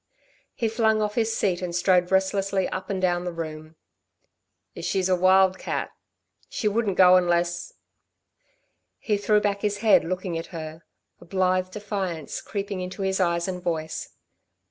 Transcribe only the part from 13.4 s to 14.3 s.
and voice.